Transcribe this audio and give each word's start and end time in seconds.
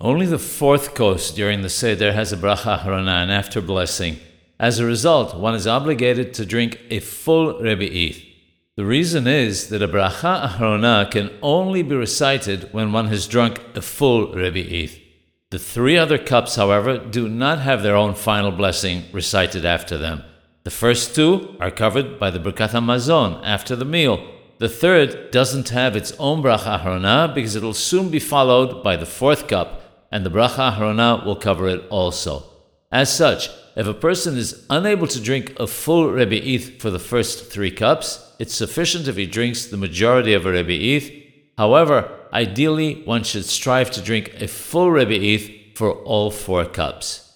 Only 0.00 0.26
the 0.26 0.38
fourth 0.38 0.94
course 0.94 1.32
during 1.32 1.62
the 1.62 1.68
Seder 1.68 2.12
has 2.12 2.32
a 2.32 2.36
bracha 2.36 2.78
achrona 2.78 3.20
and 3.20 3.32
after 3.32 3.60
blessing. 3.60 4.18
As 4.56 4.78
a 4.78 4.86
result, 4.86 5.36
one 5.36 5.56
is 5.56 5.66
obligated 5.66 6.32
to 6.34 6.46
drink 6.46 6.78
a 6.88 7.00
full 7.00 7.54
rebi'ith. 7.54 8.24
The 8.76 8.84
reason 8.84 9.26
is 9.26 9.70
that 9.70 9.82
a 9.82 9.88
bracha 9.88 10.50
achrona 10.50 11.10
can 11.10 11.36
only 11.42 11.82
be 11.82 11.96
recited 11.96 12.72
when 12.72 12.92
one 12.92 13.08
has 13.08 13.26
drunk 13.26 13.60
a 13.74 13.82
full 13.82 14.28
rebi'ith. 14.28 15.02
The 15.50 15.58
three 15.58 15.98
other 15.98 16.16
cups, 16.16 16.54
however, 16.54 16.98
do 16.98 17.28
not 17.28 17.58
have 17.58 17.82
their 17.82 17.96
own 17.96 18.14
final 18.14 18.52
blessing 18.52 19.02
recited 19.12 19.64
after 19.64 19.98
them. 19.98 20.22
The 20.62 20.70
first 20.70 21.16
two 21.16 21.56
are 21.58 21.72
covered 21.72 22.20
by 22.20 22.30
the 22.30 22.38
Birkat 22.38 22.70
Hamazon 22.70 23.40
after 23.42 23.74
the 23.74 23.84
meal. 23.84 24.24
The 24.58 24.68
third 24.68 25.32
doesn't 25.32 25.70
have 25.70 25.96
its 25.96 26.12
own 26.20 26.40
bracha 26.40 26.78
achrona 26.78 27.34
because 27.34 27.56
it 27.56 27.64
will 27.64 27.74
soon 27.74 28.10
be 28.10 28.20
followed 28.20 28.84
by 28.84 28.94
the 28.94 29.04
fourth 29.04 29.48
cup 29.48 29.82
and 30.10 30.24
the 30.24 30.30
bracha 30.30 30.72
achrona 30.72 31.24
will 31.24 31.36
cover 31.36 31.68
it 31.68 31.84
also. 31.90 32.44
As 32.90 33.14
such, 33.14 33.50
if 33.76 33.86
a 33.86 33.94
person 33.94 34.36
is 34.36 34.64
unable 34.70 35.06
to 35.06 35.20
drink 35.20 35.58
a 35.58 35.66
full 35.66 36.06
rebi'ith 36.06 36.80
for 36.80 36.90
the 36.90 36.98
first 36.98 37.50
three 37.50 37.70
cups, 37.70 38.34
it's 38.38 38.54
sufficient 38.54 39.08
if 39.08 39.16
he 39.16 39.26
drinks 39.26 39.66
the 39.66 39.76
majority 39.76 40.32
of 40.32 40.46
a 40.46 40.50
rebi'ith. 40.50 41.24
However, 41.56 42.10
ideally, 42.32 43.02
one 43.04 43.24
should 43.24 43.44
strive 43.44 43.90
to 43.92 44.00
drink 44.00 44.40
a 44.40 44.48
full 44.48 44.88
rebi'ith 44.88 45.76
for 45.76 45.92
all 45.92 46.30
four 46.30 46.64
cups. 46.64 47.27